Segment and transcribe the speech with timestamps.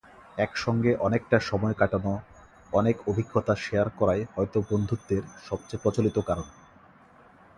[0.37, 2.13] একসঙ্গে অনেকটা সময় কাটানো,
[2.73, 6.47] অনেক অভিজ্ঞতা শেয়ার করাই হয়তো বন্ধুত্বের সবচেয়ে প্রচলিত কারণ।